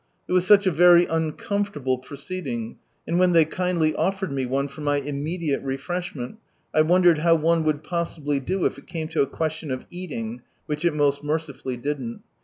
It 0.27 0.31
was 0.31 0.47
such 0.47 0.65
a 0.65 0.71
very 0.71 1.05
uncomfortable 1.05 1.99
proceeding, 1.99 2.79
and 3.05 3.19
when 3.19 3.33
they 3.33 3.45
kindly 3.45 3.93
offered 3.93 4.31
me 4.31 4.47
one 4.47 4.67
for 4.67 4.81
my 4.81 4.97
immediate 4.97 5.61
refreshment, 5.61 6.39
I 6.73 6.81
wondered 6.81 7.19
how 7.19 7.35
one 7.35 7.63
would 7.65 7.83
possibly 7.83 8.39
do 8.39 8.65
if 8.65 8.79
it 8.79 8.87
came 8.87 9.09
to 9.09 9.21
a 9.21 9.27
question 9.27 9.69
of 9.69 9.85
eating 9.91 10.41
(ivhich 10.67 10.85
it 10.85 10.95
most 10.95 11.23
mercifully 11.23 11.77
didn't). 11.77 12.23